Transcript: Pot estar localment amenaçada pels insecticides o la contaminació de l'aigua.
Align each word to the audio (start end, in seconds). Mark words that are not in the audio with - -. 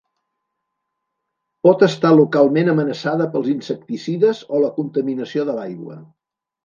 Pot 1.67 1.83
estar 1.87 2.11
localment 2.15 2.71
amenaçada 2.73 3.27
pels 3.35 3.51
insecticides 3.57 4.43
o 4.59 4.63
la 4.67 4.75
contaminació 4.79 5.47
de 5.51 5.57
l'aigua. 5.61 6.01